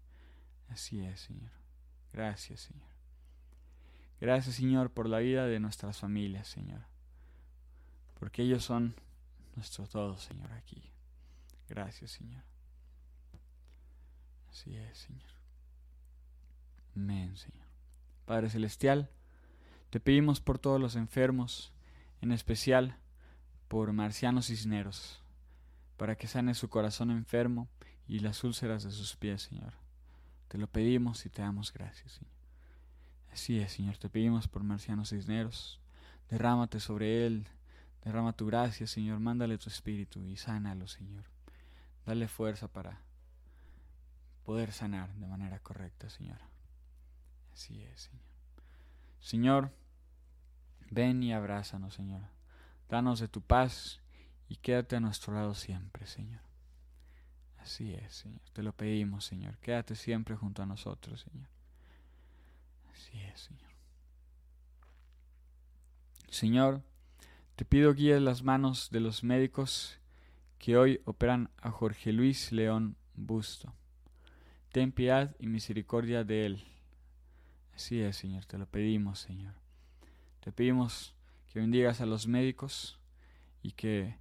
Así 0.70 1.04
es, 1.04 1.22
Señor. 1.22 1.52
Gracias, 2.12 2.62
Señor. 2.62 2.90
Gracias, 4.20 4.56
Señor, 4.56 4.92
por 4.92 5.08
la 5.08 5.20
vida 5.20 5.46
de 5.46 5.60
nuestras 5.60 6.00
familias, 6.00 6.48
Señor. 6.48 6.82
Porque 8.20 8.44
ellos 8.44 8.64
son 8.64 8.96
nuestro 9.56 9.88
todo, 9.88 10.18
Señor, 10.18 10.52
aquí. 10.54 10.92
Gracias, 11.68 12.12
Señor. 12.12 12.44
Así 14.50 14.76
es, 14.78 14.98
Señor. 14.98 15.30
Amén, 16.96 17.36
Señor. 17.36 17.66
Padre 18.26 18.50
Celestial, 18.50 19.10
te 19.90 20.00
pedimos 20.00 20.40
por 20.40 20.60
todos 20.60 20.80
los 20.80 20.96
enfermos, 20.96 21.74
en 22.22 22.32
especial 22.32 22.98
por 23.68 23.92
Marciano 23.94 24.42
Cisneros, 24.42 25.22
para 25.98 26.16
que 26.16 26.28
sane 26.28 26.54
su 26.54 26.70
corazón 26.70 27.12
enfermo 27.12 27.68
y 28.08 28.20
las 28.20 28.44
úlceras 28.44 28.84
de 28.84 28.92
sus 28.92 29.16
pies, 29.16 29.44
Señor. 29.44 29.74
Te 30.48 30.58
lo 30.58 30.68
pedimos 30.68 31.26
y 31.26 31.30
te 31.30 31.42
damos 31.42 31.74
gracias, 31.74 32.14
Señor. 32.14 32.34
Así 33.32 33.60
es, 33.60 33.74
Señor, 33.74 33.98
te 33.98 34.10
pedimos 34.10 34.48
por 34.48 34.64
Marciano 34.64 35.06
Cisneros. 35.06 35.80
Derrámate 36.30 36.80
sobre 36.80 37.26
él, 37.26 37.48
derrama 38.04 38.34
tu 38.34 38.46
gracia, 38.46 38.88
Señor, 38.88 39.20
mándale 39.20 39.58
tu 39.58 39.70
espíritu 39.70 40.24
y 40.24 40.38
sánalo, 40.38 40.88
Señor. 40.88 41.26
Dale 42.06 42.28
fuerza 42.28 42.68
para 42.68 43.02
poder 44.46 44.72
sanar 44.72 45.14
de 45.16 45.28
manera 45.28 45.60
correcta, 45.60 46.10
Señor. 46.10 46.38
Así 47.54 47.82
es, 47.82 48.02
Señor. 48.02 48.26
Señor, 49.20 49.72
ven 50.92 51.24
y 51.24 51.34
abrázanos, 51.34 51.96
Señor. 51.96 52.35
Danos 52.90 53.20
de 53.20 53.28
tu 53.28 53.42
paz 53.42 54.02
y 54.48 54.58
quédate 54.58 54.96
a 54.96 55.00
nuestro 55.00 55.34
lado 55.34 55.54
siempre, 55.56 56.06
Señor. 56.06 56.42
Así 57.58 57.94
es, 57.94 58.14
Señor. 58.14 58.42
Te 58.54 58.62
lo 58.62 58.74
pedimos, 58.74 59.26
Señor. 59.26 59.58
Quédate 59.58 59.96
siempre 59.96 60.36
junto 60.36 60.62
a 60.62 60.68
nosotros, 60.68 61.22
Señor. 61.22 61.48
Así 62.94 63.20
es, 63.22 63.40
Señor. 63.42 63.72
Señor, 66.30 66.84
te 67.56 67.66
pido 67.66 67.94
guíes 67.94 68.22
las 68.22 68.44
manos 68.44 68.90
de 68.92 69.00
los 69.00 69.24
médicos 69.24 70.00
que 70.60 70.78
hoy 70.78 71.02
operan 71.06 71.50
a 71.58 71.72
Jorge 71.72 72.12
Luis 72.12 72.52
León 72.52 72.98
Busto. 73.16 73.74
Ten 74.72 74.92
piedad 74.92 75.36
y 75.40 75.48
misericordia 75.48 76.24
de 76.24 76.46
él. 76.46 76.66
Así 77.74 78.00
es, 78.02 78.18
Señor, 78.18 78.46
te 78.46 78.58
lo 78.58 78.68
pedimos, 78.68 79.20
Señor. 79.20 79.56
Te 80.42 80.52
pedimos 80.52 81.15
que 81.56 81.62
bendigas 81.62 82.02
a 82.02 82.06
los 82.06 82.28
médicos 82.28 83.00
y 83.62 83.72
que 83.72 84.18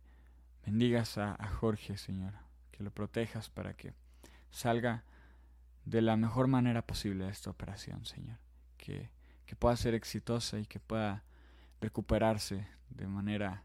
bendigas 0.65 1.19
a, 1.19 1.37
Jorge, 1.49 1.97
Señor, 1.97 2.33
que 2.71 2.85
lo 2.85 2.93
protejas 2.93 3.51
para 3.51 3.75
que 3.75 3.93
salga 4.53 5.03
de 5.85 6.01
la 6.01 6.17
mejor 6.17 6.47
manera 6.47 6.87
posible 6.87 7.25
de 7.25 7.33
esta 7.33 7.51
operación, 7.51 8.05
Señor, 8.05 8.39
que, 8.77 9.11
que 9.47 9.57
pueda 9.57 9.75
ser 9.75 9.95
exitosa 9.95 10.61
y 10.61 10.67
que 10.67 10.79
pueda 10.79 11.25
recuperarse 11.81 12.69
de 12.91 13.09
manera 13.09 13.65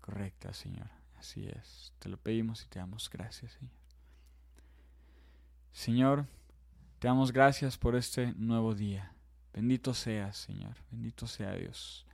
correcta, 0.00 0.52
Señor. 0.52 0.90
Así 1.16 1.46
es, 1.46 1.92
te 2.00 2.08
lo 2.08 2.16
pedimos 2.16 2.64
y 2.64 2.66
te 2.66 2.80
damos 2.80 3.08
gracias, 3.08 3.52
Señor. 3.52 3.76
Señor, 5.70 6.26
te 6.98 7.06
damos 7.06 7.30
gracias 7.30 7.78
por 7.78 7.94
este 7.94 8.32
nuevo 8.32 8.74
día. 8.74 9.14
Bendito 9.52 9.94
seas, 9.94 10.36
Señor, 10.36 10.74
bendito 10.90 11.28
sea 11.28 11.52
Dios. 11.52 12.04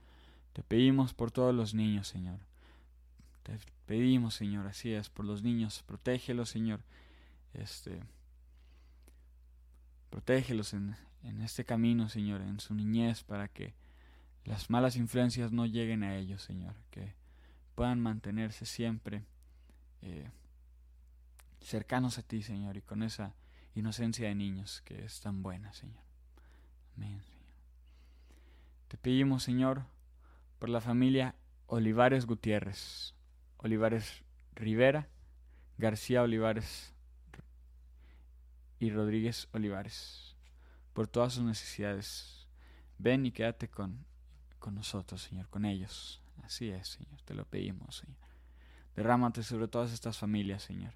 Te 0.53 0.63
pedimos 0.63 1.13
por 1.13 1.31
todos 1.31 1.53
los 1.53 1.73
niños, 1.73 2.07
Señor. 2.07 2.39
Te 3.43 3.57
pedimos, 3.85 4.35
Señor, 4.35 4.67
así 4.67 4.93
es, 4.93 5.09
por 5.09 5.25
los 5.25 5.43
niños, 5.43 5.83
protégelos, 5.83 6.49
Señor. 6.49 6.81
Este, 7.53 8.01
protégelos 10.09 10.73
en, 10.73 10.95
en 11.23 11.41
este 11.41 11.65
camino, 11.65 12.09
Señor, 12.09 12.41
en 12.41 12.59
su 12.59 12.73
niñez, 12.73 13.23
para 13.23 13.47
que 13.47 13.73
las 14.43 14.69
malas 14.69 14.95
influencias 14.95 15.51
no 15.51 15.65
lleguen 15.65 16.03
a 16.03 16.17
ellos, 16.17 16.41
Señor. 16.41 16.75
Que 16.89 17.13
puedan 17.75 17.99
mantenerse 17.99 18.65
siempre 18.65 19.23
eh, 20.01 20.29
cercanos 21.61 22.17
a 22.17 22.23
ti, 22.23 22.41
Señor, 22.41 22.77
y 22.77 22.81
con 22.81 23.03
esa 23.03 23.35
inocencia 23.75 24.27
de 24.27 24.35
niños 24.35 24.81
que 24.81 25.05
es 25.05 25.21
tan 25.21 25.41
buena, 25.43 25.73
Señor. 25.73 26.03
Amén, 26.97 27.21
Señor. 27.21 27.41
Te 28.87 28.97
pedimos, 28.97 29.43
Señor, 29.43 29.85
por 30.61 30.69
la 30.69 30.79
familia 30.79 31.33
Olivares 31.65 32.27
Gutiérrez, 32.27 33.15
Olivares 33.57 34.23
Rivera, 34.53 35.09
García 35.79 36.21
Olivares 36.21 36.93
y 38.77 38.91
Rodríguez 38.91 39.47
Olivares, 39.53 40.37
por 40.93 41.07
todas 41.07 41.33
sus 41.33 41.43
necesidades. 41.43 42.47
Ven 42.99 43.25
y 43.25 43.31
quédate 43.31 43.69
con, 43.69 44.05
con 44.59 44.75
nosotros, 44.75 45.23
Señor, 45.23 45.49
con 45.49 45.65
ellos. 45.65 46.21
Así 46.43 46.69
es, 46.69 46.89
Señor, 46.89 47.19
te 47.23 47.33
lo 47.33 47.43
pedimos, 47.45 47.95
Señor. 47.95 48.19
Derrámate 48.95 49.41
sobre 49.41 49.67
todas 49.67 49.91
estas 49.91 50.19
familias, 50.19 50.61
Señor. 50.61 50.93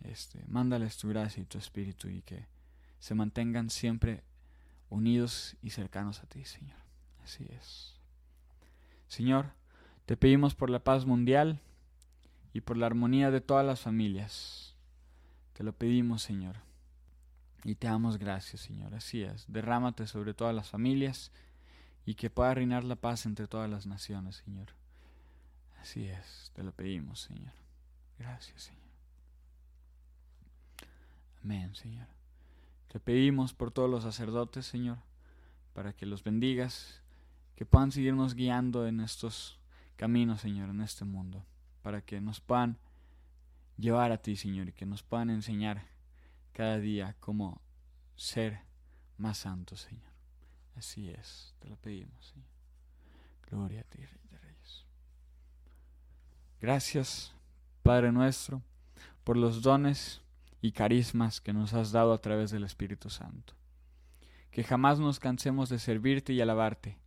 Este, 0.00 0.44
mándales 0.48 0.96
tu 0.96 1.10
gracia 1.10 1.40
y 1.40 1.46
tu 1.46 1.58
espíritu 1.58 2.08
y 2.08 2.22
que 2.22 2.48
se 2.98 3.14
mantengan 3.14 3.70
siempre 3.70 4.24
unidos 4.88 5.56
y 5.62 5.70
cercanos 5.70 6.24
a 6.24 6.26
ti, 6.26 6.44
Señor. 6.44 6.80
Así 7.22 7.46
es. 7.50 7.99
Señor, 9.10 9.46
te 10.06 10.16
pedimos 10.16 10.54
por 10.54 10.70
la 10.70 10.84
paz 10.84 11.04
mundial 11.04 11.58
y 12.52 12.60
por 12.60 12.76
la 12.76 12.86
armonía 12.86 13.32
de 13.32 13.40
todas 13.40 13.66
las 13.66 13.80
familias. 13.80 14.76
Te 15.52 15.64
lo 15.64 15.72
pedimos, 15.72 16.22
Señor. 16.22 16.58
Y 17.64 17.74
te 17.74 17.88
damos 17.88 18.18
gracias, 18.18 18.60
Señor. 18.60 18.94
Así 18.94 19.24
es. 19.24 19.46
Derrámate 19.48 20.06
sobre 20.06 20.32
todas 20.32 20.54
las 20.54 20.70
familias 20.70 21.32
y 22.06 22.14
que 22.14 22.30
pueda 22.30 22.54
reinar 22.54 22.84
la 22.84 22.94
paz 22.94 23.26
entre 23.26 23.48
todas 23.48 23.68
las 23.68 23.84
naciones, 23.84 24.36
Señor. 24.36 24.68
Así 25.80 26.06
es. 26.06 26.52
Te 26.54 26.62
lo 26.62 26.70
pedimos, 26.70 27.22
Señor. 27.22 27.52
Gracias, 28.16 28.62
Señor. 28.62 28.80
Amén, 31.42 31.74
Señor. 31.74 32.06
Te 32.86 33.00
pedimos 33.00 33.54
por 33.54 33.72
todos 33.72 33.90
los 33.90 34.04
sacerdotes, 34.04 34.66
Señor, 34.66 34.98
para 35.74 35.94
que 35.94 36.06
los 36.06 36.22
bendigas, 36.22 37.02
que 37.56 37.66
puedan 37.66 37.92
seguirnos 37.92 38.34
guiando 38.34 38.86
en 38.86 39.00
estos 39.00 39.58
caminos, 39.96 40.40
Señor, 40.40 40.70
en 40.70 40.80
este 40.80 41.04
mundo, 41.04 41.44
para 41.82 42.00
que 42.00 42.20
nos 42.20 42.40
puedan 42.40 42.78
llevar 43.76 44.12
a 44.12 44.18
ti, 44.18 44.36
Señor, 44.36 44.68
y 44.68 44.72
que 44.72 44.86
nos 44.86 45.02
puedan 45.02 45.30
enseñar 45.30 45.86
cada 46.52 46.78
día 46.78 47.16
cómo 47.20 47.60
ser 48.16 48.60
más 49.16 49.38
santos, 49.38 49.80
Señor. 49.82 50.10
Así 50.76 51.10
es, 51.10 51.54
te 51.58 51.68
lo 51.68 51.76
pedimos, 51.76 52.24
Señor. 52.26 52.48
Gloria 53.50 53.80
a 53.80 53.84
ti, 53.84 53.98
Rey 53.98 54.28
de 54.30 54.38
Reyes. 54.38 54.86
Gracias, 56.60 57.34
Padre 57.82 58.12
nuestro, 58.12 58.62
por 59.24 59.36
los 59.36 59.62
dones 59.62 60.22
y 60.62 60.72
carismas 60.72 61.40
que 61.40 61.52
nos 61.52 61.74
has 61.74 61.92
dado 61.92 62.12
a 62.12 62.20
través 62.20 62.50
del 62.50 62.64
Espíritu 62.64 63.10
Santo. 63.10 63.54
Que 64.50 64.64
jamás 64.64 64.98
nos 64.98 65.20
cansemos 65.20 65.68
de 65.68 65.78
servirte 65.78 66.32
y 66.32 66.40
alabarte, 66.40 66.98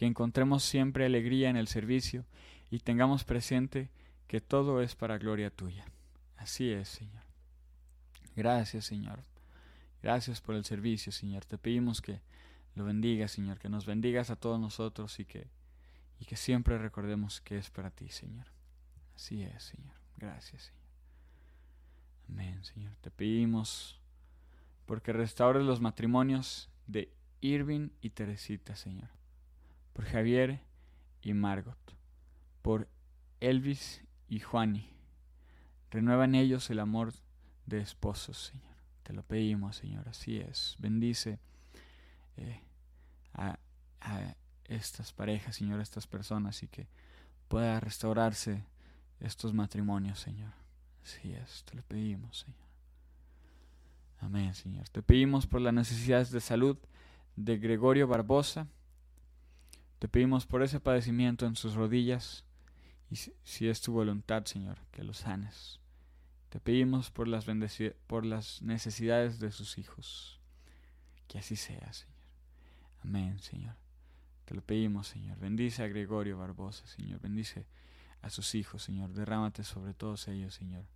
que 0.00 0.06
encontremos 0.06 0.64
siempre 0.64 1.04
alegría 1.04 1.50
en 1.50 1.58
el 1.58 1.68
servicio 1.68 2.24
y 2.70 2.78
tengamos 2.78 3.22
presente 3.24 3.90
que 4.28 4.40
todo 4.40 4.80
es 4.80 4.96
para 4.96 5.18
gloria 5.18 5.50
tuya. 5.50 5.84
Así 6.38 6.70
es, 6.70 6.88
Señor. 6.88 7.22
Gracias, 8.34 8.86
Señor. 8.86 9.22
Gracias 10.02 10.40
por 10.40 10.54
el 10.54 10.64
servicio, 10.64 11.12
Señor. 11.12 11.44
Te 11.44 11.58
pedimos 11.58 12.00
que 12.00 12.22
lo 12.76 12.86
bendigas, 12.86 13.32
Señor, 13.32 13.58
que 13.58 13.68
nos 13.68 13.84
bendigas 13.84 14.30
a 14.30 14.36
todos 14.36 14.58
nosotros 14.58 15.20
y 15.20 15.26
que, 15.26 15.50
y 16.18 16.24
que 16.24 16.36
siempre 16.36 16.78
recordemos 16.78 17.42
que 17.42 17.58
es 17.58 17.68
para 17.68 17.90
ti, 17.90 18.08
Señor. 18.08 18.46
Así 19.14 19.42
es, 19.42 19.64
Señor. 19.64 19.96
Gracias, 20.16 20.62
Señor. 20.62 20.80
Amén, 22.30 22.64
Señor. 22.64 22.96
Te 23.02 23.10
pedimos 23.10 24.00
porque 24.86 25.12
restaures 25.12 25.62
los 25.62 25.82
matrimonios 25.82 26.70
de 26.86 27.12
Irving 27.42 27.90
y 28.00 28.08
Teresita, 28.08 28.76
Señor. 28.76 29.19
Por 29.92 30.04
Javier 30.04 30.60
y 31.22 31.34
Margot. 31.34 31.78
Por 32.62 32.88
Elvis 33.40 34.02
y 34.28 34.40
Juani. 34.40 34.90
Renueva 35.90 36.24
en 36.24 36.34
ellos 36.34 36.70
el 36.70 36.78
amor 36.78 37.12
de 37.66 37.80
esposos, 37.80 38.52
Señor. 38.52 38.76
Te 39.02 39.12
lo 39.12 39.22
pedimos, 39.22 39.76
Señor. 39.76 40.08
Así 40.08 40.38
es. 40.38 40.76
Bendice 40.78 41.38
eh, 42.36 42.60
a, 43.34 43.58
a 44.00 44.34
estas 44.66 45.12
parejas, 45.12 45.56
Señor, 45.56 45.80
a 45.80 45.82
estas 45.82 46.06
personas 46.06 46.62
y 46.62 46.68
que 46.68 46.86
pueda 47.48 47.80
restaurarse 47.80 48.64
estos 49.18 49.52
matrimonios, 49.52 50.20
Señor. 50.20 50.52
Así 51.02 51.32
es, 51.32 51.64
te 51.64 51.74
lo 51.74 51.82
pedimos, 51.82 52.38
Señor. 52.38 52.70
Amén, 54.20 54.54
Señor. 54.54 54.88
Te 54.90 55.02
pedimos 55.02 55.46
por 55.46 55.60
las 55.60 55.74
necesidades 55.74 56.30
de 56.30 56.40
salud 56.40 56.76
de 57.36 57.58
Gregorio 57.58 58.06
Barbosa. 58.06 58.68
Te 60.00 60.08
pedimos 60.08 60.46
por 60.46 60.62
ese 60.62 60.80
padecimiento 60.80 61.44
en 61.44 61.56
sus 61.56 61.74
rodillas 61.74 62.42
y 63.10 63.16
si, 63.16 63.68
es 63.68 63.82
tu 63.82 63.92
voluntad, 63.92 64.46
Señor, 64.46 64.78
que 64.92 65.04
lo 65.04 65.12
sanes. 65.12 65.78
Te 66.48 66.58
pedimos 66.58 67.10
por 67.10 67.28
las, 67.28 67.44
por 68.06 68.24
las 68.24 68.62
necesidades 68.62 69.40
de 69.40 69.52
sus 69.52 69.76
hijos. 69.76 70.40
Que 71.28 71.38
así 71.38 71.54
sea, 71.54 71.92
Señor. 71.92 72.16
Amén, 73.04 73.38
Señor. 73.40 73.76
Te 74.46 74.54
lo 74.54 74.62
pedimos, 74.62 75.06
Señor. 75.06 75.38
Bendice 75.38 75.82
a 75.82 75.88
Gregorio 75.88 76.38
Barbosa, 76.38 76.86
Señor. 76.86 77.20
Bendice 77.20 77.66
a 78.22 78.30
sus 78.30 78.54
hijos, 78.54 78.82
Señor. 78.82 79.12
Derrámate 79.12 79.64
sobre 79.64 79.92
todos 79.92 80.28
ellos, 80.28 80.54
Señor. 80.54 80.86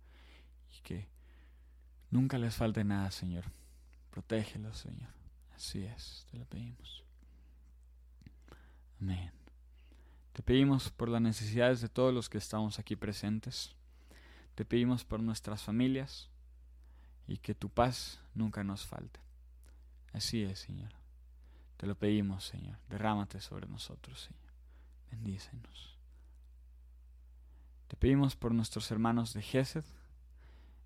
Y 0.75 0.81
que 0.81 1.07
nunca 2.09 2.39
les 2.39 2.55
falte 2.55 2.83
nada, 2.83 3.11
Señor. 3.11 3.43
Protégelos, 4.09 4.79
Señor. 4.79 5.13
Así 5.55 5.83
es, 5.83 6.25
te 6.31 6.39
lo 6.39 6.45
pedimos. 6.45 7.04
Amén. 9.01 9.31
Te 10.33 10.43
pedimos 10.43 10.89
por 10.89 11.09
las 11.09 11.21
necesidades 11.21 11.81
de 11.81 11.89
todos 11.89 12.13
los 12.13 12.29
que 12.29 12.37
estamos 12.37 12.79
aquí 12.79 12.95
presentes. 12.95 13.73
Te 14.55 14.65
pedimos 14.65 15.05
por 15.05 15.21
nuestras 15.21 15.63
familias 15.63 16.29
y 17.27 17.37
que 17.37 17.55
tu 17.55 17.69
paz 17.69 18.19
nunca 18.33 18.63
nos 18.63 18.85
falte. 18.85 19.19
Así 20.13 20.43
es, 20.43 20.59
Señor. 20.59 20.91
Te 21.77 21.87
lo 21.87 21.95
pedimos, 21.95 22.45
Señor. 22.45 22.77
Derrámate 22.89 23.41
sobre 23.41 23.67
nosotros, 23.67 24.21
Señor. 24.21 24.53
Bendícenos. 25.11 25.97
Te 27.87 27.95
pedimos 27.95 28.35
por 28.35 28.53
nuestros 28.53 28.89
hermanos 28.91 29.33
de 29.33 29.41
Gesed. 29.41 29.83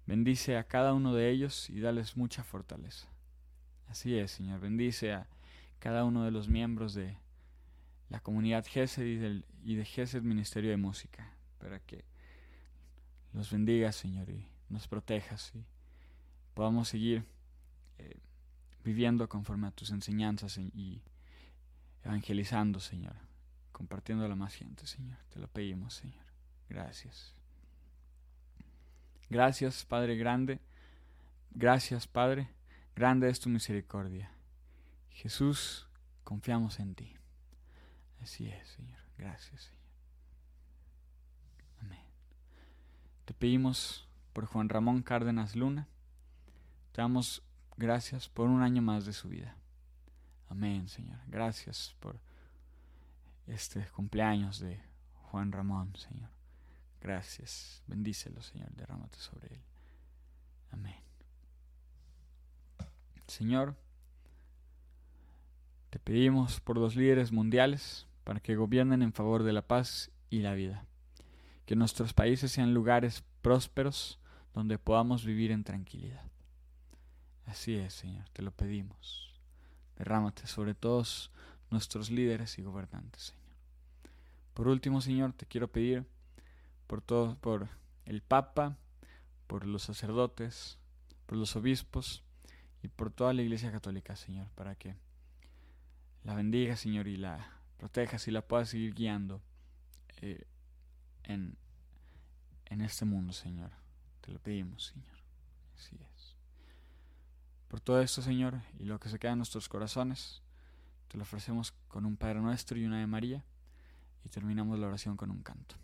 Bendice 0.05 0.57
a 0.57 0.65
cada 0.65 0.93
uno 0.93 1.13
de 1.13 1.29
ellos 1.29 1.69
y 1.69 1.79
dales 1.79 2.17
mucha 2.17 2.43
fortaleza. 2.43 3.07
Así 3.87 4.17
es, 4.17 4.31
Señor. 4.31 4.59
Bendice 4.59 5.13
a 5.13 5.27
cada 5.79 6.03
uno 6.03 6.23
de 6.23 6.31
los 6.31 6.47
miembros 6.47 6.93
de 6.93 7.17
la 8.09 8.19
comunidad 8.19 8.65
Gesed 8.65 9.05
y, 9.05 9.15
del, 9.15 9.45
y 9.63 9.75
de 9.75 9.85
Gesed 9.85 10.21
Ministerio 10.23 10.71
de 10.71 10.77
Música, 10.77 11.33
para 11.59 11.79
que 11.79 12.03
los 13.33 13.51
bendigas, 13.51 13.95
Señor, 13.95 14.29
y 14.29 14.47
nos 14.69 14.87
protejas 14.87 15.51
y 15.55 15.65
podamos 16.53 16.87
seguir 16.89 17.23
eh, 17.97 18.17
viviendo 18.83 19.29
conforme 19.29 19.67
a 19.67 19.71
tus 19.71 19.91
enseñanzas 19.91 20.57
y 20.57 21.01
evangelizando, 22.03 22.79
Señor, 22.79 23.15
compartiendo 23.71 24.25
a 24.25 24.35
más 24.35 24.55
gente, 24.55 24.87
Señor. 24.87 25.17
Te 25.29 25.39
lo 25.39 25.47
pedimos, 25.47 25.93
Señor. 25.93 26.25
Gracias. 26.69 27.33
Gracias, 29.29 29.85
Padre 29.85 30.15
grande. 30.15 30.59
Gracias, 31.51 32.07
Padre. 32.07 32.49
Grande 32.95 33.29
es 33.29 33.39
tu 33.39 33.49
misericordia. 33.49 34.31
Jesús, 35.11 35.87
confiamos 36.23 36.79
en 36.79 36.95
ti. 36.95 37.18
Así 38.21 38.47
es, 38.47 38.67
Señor. 38.69 38.99
Gracias, 39.17 39.63
Señor. 39.63 39.79
Amén. 41.81 42.03
Te 43.25 43.33
pedimos 43.33 44.07
por 44.33 44.45
Juan 44.45 44.69
Ramón 44.69 45.01
Cárdenas 45.01 45.55
Luna. 45.55 45.87
Te 46.91 47.01
damos 47.01 47.43
gracias 47.77 48.27
por 48.29 48.47
un 48.47 48.61
año 48.61 48.81
más 48.81 49.05
de 49.05 49.13
su 49.13 49.29
vida. 49.29 49.55
Amén, 50.49 50.87
Señor. 50.89 51.19
Gracias 51.27 51.95
por 51.99 52.19
este 53.47 53.85
cumpleaños 53.87 54.59
de 54.59 54.81
Juan 55.31 55.51
Ramón, 55.51 55.95
Señor. 55.95 56.29
Gracias. 57.01 57.81
Bendícelo, 57.87 58.41
Señor. 58.41 58.71
Derrámate 58.71 59.17
sobre 59.19 59.47
él. 59.47 59.61
Amén. 60.71 61.01
Señor, 63.27 63.75
te 65.89 65.99
pedimos 65.99 66.59
por 66.59 66.77
los 66.77 66.95
líderes 66.95 67.31
mundiales 67.31 68.07
para 68.23 68.39
que 68.39 68.55
gobiernen 68.55 69.01
en 69.01 69.13
favor 69.13 69.43
de 69.43 69.53
la 69.53 69.61
paz 69.61 70.11
y 70.29 70.41
la 70.41 70.53
vida. 70.53 70.85
Que 71.65 71.75
nuestros 71.75 72.13
países 72.13 72.51
sean 72.51 72.73
lugares 72.73 73.23
prósperos 73.41 74.19
donde 74.53 74.77
podamos 74.77 75.25
vivir 75.25 75.51
en 75.51 75.63
tranquilidad. 75.63 76.23
Así 77.45 77.75
es, 77.75 77.93
Señor, 77.93 78.29
te 78.29 78.41
lo 78.41 78.51
pedimos. 78.51 79.33
Derrámate 79.97 80.47
sobre 80.47 80.75
todos 80.75 81.31
nuestros 81.71 82.09
líderes 82.09 82.57
y 82.59 82.61
gobernantes, 82.61 83.23
Señor. 83.23 83.39
Por 84.53 84.67
último, 84.67 85.01
Señor, 85.01 85.33
te 85.33 85.45
quiero 85.45 85.71
pedir 85.71 86.05
por 86.87 87.01
todo, 87.01 87.37
por 87.37 87.69
el 88.05 88.21
Papa, 88.21 88.77
por 89.47 89.65
los 89.65 89.83
sacerdotes, 89.83 90.79
por 91.25 91.37
los 91.37 91.55
obispos 91.55 92.23
y 92.81 92.87
por 92.87 93.11
toda 93.11 93.33
la 93.33 93.41
Iglesia 93.41 93.71
Católica, 93.71 94.15
Señor, 94.15 94.47
para 94.55 94.75
que 94.75 94.95
la 96.23 96.33
bendiga, 96.33 96.75
Señor, 96.75 97.07
y 97.07 97.17
la 97.17 97.58
protejas 97.79 98.27
y 98.27 98.31
la 98.31 98.41
puedas 98.41 98.69
seguir 98.69 98.93
guiando 98.93 99.41
eh, 100.21 100.45
en, 101.23 101.57
en 102.65 102.81
este 102.81 103.05
mundo, 103.05 103.33
Señor. 103.33 103.71
Te 104.21 104.31
lo 104.31 104.39
pedimos, 104.39 104.87
Señor. 104.87 105.17
Así 105.75 105.95
es. 105.95 106.35
Por 107.69 107.79
todo 107.79 108.01
esto, 108.01 108.21
Señor, 108.21 108.61
y 108.77 108.83
lo 108.83 108.99
que 108.99 109.09
se 109.09 109.17
queda 109.17 109.31
en 109.31 109.39
nuestros 109.39 109.69
corazones, 109.69 110.41
te 111.07 111.17
lo 111.17 111.23
ofrecemos 111.23 111.73
con 111.87 112.05
un 112.05 112.17
Padre 112.17 112.41
Nuestro 112.41 112.77
y 112.77 112.85
una 112.85 112.99
de 112.99 113.07
María, 113.07 113.43
y 114.25 114.29
terminamos 114.29 114.77
la 114.77 114.87
oración 114.87 115.15
con 115.15 115.31
un 115.31 115.41
canto. 115.41 115.75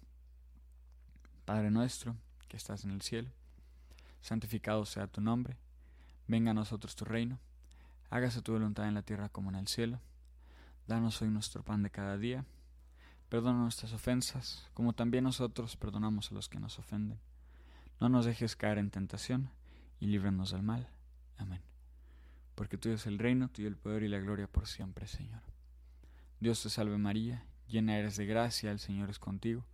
Padre 1.45 1.71
nuestro, 1.71 2.15
que 2.47 2.58
estás 2.58 2.84
en 2.84 2.91
el 2.91 3.01
cielo, 3.01 3.29
santificado 4.21 4.86
sea 4.86 5.08
tu 5.08 5.21
nombre, 5.21 5.58
venga 6.27 6.51
a 6.51 6.55
nosotros 6.55 6.95
tu 6.95 7.05
reino, 7.05 7.39
hágase 8.10 8.41
tu 8.41 8.51
voluntad 8.51 8.88
en 8.88 8.95
la 8.95 9.03
tierra 9.03 9.29
como 9.29 9.49
en 9.49 9.55
el 9.55 9.67
cielo. 9.67 9.99
Danos 10.88 11.19
hoy 11.24 11.30
nuestro 11.30 11.63
pan 11.63 11.82
de 11.82 11.89
cada 11.89 12.15
día. 12.15 12.45
Perdona 13.30 13.58
nuestras 13.58 13.91
ofensas, 13.91 14.69
como 14.76 14.93
también 14.93 15.24
nosotros 15.24 15.76
perdonamos 15.78 16.32
a 16.32 16.36
los 16.36 16.48
que 16.48 16.60
nos 16.60 16.78
ofenden. 16.78 17.19
No 18.00 18.08
nos 18.08 18.26
dejes 18.26 18.56
caer 18.56 18.78
en 18.78 18.91
tentación, 18.91 19.50
y 20.00 20.06
líbranos 20.06 20.52
del 20.52 20.62
mal. 20.62 20.88
Amén. 21.38 21.62
Porque 22.54 22.78
tuyo 22.78 22.95
es 22.95 23.08
el 23.08 23.17
reino, 23.17 23.50
tuyo 23.50 23.67
el 23.67 23.78
poder 23.78 24.04
y 24.04 24.10
la 24.10 24.19
gloria 24.19 24.48
por 24.48 24.67
siempre, 24.67 25.08
Señor. 25.08 25.41
Dios 26.39 26.62
te 26.62 26.69
salve 26.69 27.00
María, 27.00 27.43
llena 27.67 27.98
eres 27.98 28.15
de 28.17 28.28
gracia, 28.28 28.69
el 28.69 28.80
Señor 28.80 29.10
es 29.10 29.17
contigo. 29.17 29.65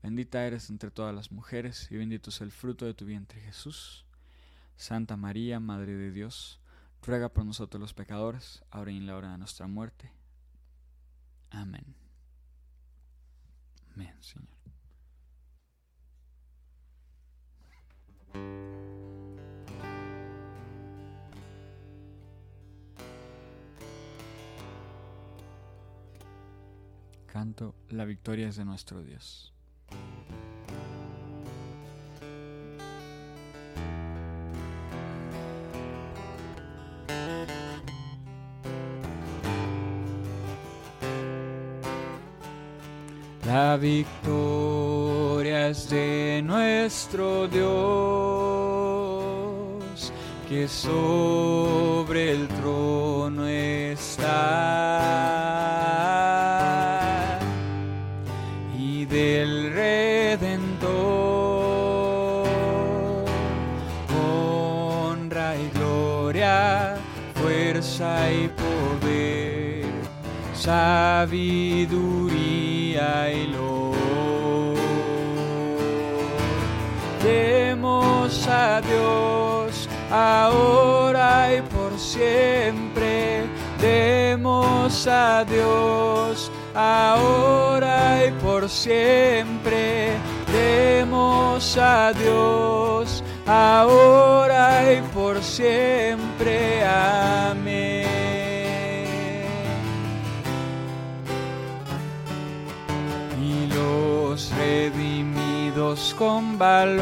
Bendita 0.00 0.46
eres 0.46 0.70
entre 0.70 0.92
todas 0.92 1.12
las 1.12 1.32
mujeres, 1.32 1.88
y 1.90 1.96
bendito 1.96 2.30
es 2.30 2.40
el 2.40 2.52
fruto 2.52 2.84
de 2.84 2.94
tu 2.94 3.04
vientre, 3.04 3.40
Jesús. 3.40 4.06
Santa 4.76 5.16
María, 5.16 5.58
Madre 5.58 5.96
de 5.96 6.12
Dios, 6.12 6.60
ruega 7.02 7.30
por 7.30 7.44
nosotros 7.44 7.80
los 7.80 7.94
pecadores, 7.94 8.62
ahora 8.70 8.92
y 8.92 8.96
en 8.98 9.06
la 9.06 9.16
hora 9.16 9.32
de 9.32 9.38
nuestra 9.38 9.66
muerte. 9.66 10.12
Amén. 11.56 11.86
Amén, 13.94 14.14
Señor. 14.20 14.46
Canto, 27.26 27.74
la 27.88 28.04
victoria 28.04 28.48
es 28.48 28.56
de 28.56 28.66
nuestro 28.66 29.02
Dios. 29.02 29.55
La 43.76 43.82
victoria 43.82 45.68
es 45.68 45.90
de 45.90 46.40
nuestro 46.42 47.46
Dios, 47.46 47.66
que 50.48 50.66
sobre 50.66 52.32
el 52.32 52.48
trono 52.48 53.46
está, 53.46 54.22
y 58.78 59.04
del 59.04 59.74
Redentor, 59.74 60.88
honra 64.18 65.54
y 65.54 65.68
gloria, 65.74 66.96
fuerza 67.34 68.32
y 68.32 68.48
poder, 68.48 69.25
sabiduría 70.66 71.92
y 73.32 73.46
lo 73.54 73.92
demos 77.22 78.48
a 78.48 78.80
Dios 78.80 79.88
ahora 80.10 81.54
y 81.54 81.62
por 81.62 81.96
siempre. 81.96 83.44
Demos 83.80 85.06
a 85.06 85.44
Dios 85.44 86.50
ahora 86.74 88.26
y 88.26 88.32
por 88.42 88.68
siempre. 88.68 90.16
Demos 90.52 91.78
a 91.78 92.12
Dios 92.12 93.22
ahora 93.46 94.92
y 94.92 95.00
por 95.14 95.40
siempre. 95.44 96.84
Amén. 96.84 97.85
Con 106.18 106.58
valor, 106.58 107.00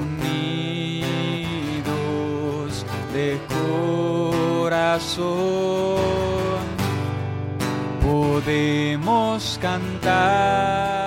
unidos 0.00 1.04
de 3.12 3.38
corazón, 4.58 5.20
podemos 8.02 9.58
cantar. 9.60 11.01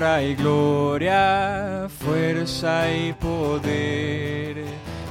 Y 0.00 0.36
gloria, 0.36 1.88
fuerza 1.88 2.88
y 2.88 3.12
poder, 3.14 4.64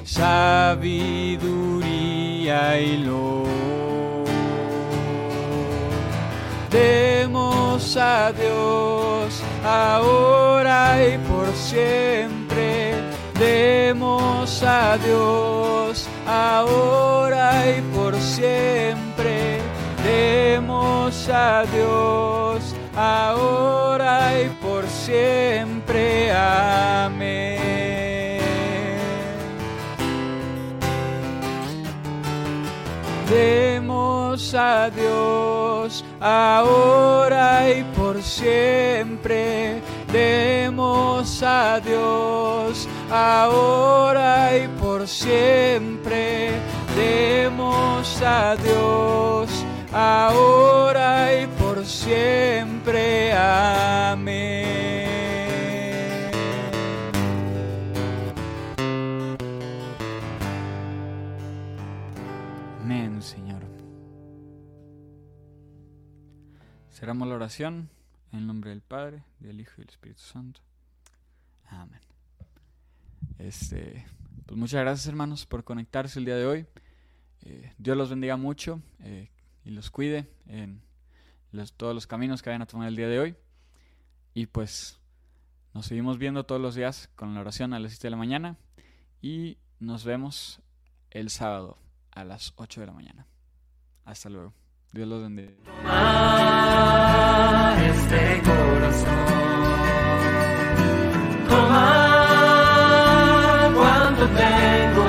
sabiduría 0.05 0.79
y 2.79 2.97
luz. 2.99 3.49
Demos 6.71 7.97
a 7.97 8.31
Dios 8.31 9.43
ahora 9.65 11.05
y 11.05 11.17
por 11.17 11.53
siempre. 11.53 12.93
Demos 13.37 14.63
a 14.63 14.97
Dios 14.97 16.07
ahora 16.25 17.69
y 17.77 17.81
por 17.93 18.15
siempre. 18.15 19.59
Demos 20.05 21.27
a 21.27 21.65
Dios 21.65 22.73
ahora 22.95 24.41
y 24.41 24.49
siempre. 25.07 26.31
Amén. 26.33 27.61
Demos 33.29 34.53
a 34.53 34.89
Dios 34.89 36.03
ahora 36.19 37.69
y 37.69 37.83
por 37.95 38.21
siempre. 38.21 39.81
Demos 40.11 41.41
a 41.41 41.79
Dios 41.79 42.87
ahora 43.09 44.57
y 44.57 44.67
por 44.81 45.07
siempre. 45.07 46.51
Demos 46.95 48.21
a 48.21 48.55
Dios 48.57 49.49
ahora 49.93 51.33
y 51.41 51.47
por 51.59 51.85
siempre. 51.85 53.33
Amén. 53.33 54.96
Cerramos 67.07 67.29
la 67.29 67.35
oración 67.35 67.89
en 68.33 68.39
el 68.39 68.47
nombre 68.47 68.69
del 68.69 68.81
Padre, 68.81 69.23
del 69.39 69.61
Hijo 69.61 69.71
y 69.77 69.79
del 69.79 69.89
Espíritu 69.91 70.19
Santo. 70.23 70.59
Amén. 71.69 72.01
Este, 73.39 74.05
pues 74.45 74.59
muchas 74.59 74.81
gracias 74.81 75.07
hermanos 75.07 75.45
por 75.45 75.63
conectarse 75.63 76.19
el 76.19 76.25
día 76.25 76.35
de 76.35 76.45
hoy. 76.45 76.65
Eh, 77.43 77.71
Dios 77.77 77.95
los 77.95 78.09
bendiga 78.09 78.35
mucho 78.35 78.81
eh, 78.99 79.31
y 79.63 79.69
los 79.69 79.89
cuide 79.89 80.29
en 80.47 80.81
todos 81.77 81.95
los 81.95 82.07
caminos 82.07 82.41
que 82.41 82.49
vayan 82.49 82.63
a 82.63 82.65
tomar 82.65 82.89
el 82.89 82.97
día 82.97 83.07
de 83.07 83.19
hoy. 83.19 83.37
Y 84.33 84.47
pues 84.47 84.99
nos 85.73 85.85
seguimos 85.85 86.17
viendo 86.17 86.45
todos 86.45 86.59
los 86.59 86.75
días 86.75 87.09
con 87.15 87.33
la 87.33 87.39
oración 87.39 87.73
a 87.73 87.79
las 87.79 87.93
7 87.93 88.07
de 88.07 88.11
la 88.11 88.17
mañana 88.17 88.57
y 89.21 89.59
nos 89.79 90.03
vemos 90.03 90.61
el 91.11 91.29
sábado 91.29 91.77
a 92.11 92.25
las 92.25 92.51
8 92.57 92.81
de 92.81 92.87
la 92.87 92.91
mañana. 92.91 93.27
Hasta 94.03 94.29
luego. 94.29 94.53
Dios 94.93 95.07
los 95.07 95.21
bendiga. 95.21 95.51
Toma 95.83 97.75
este 97.89 98.41
corazón. 98.43 99.17
Toma 101.49 101.83
cuanto 103.75 104.27
tengo. 104.29 105.06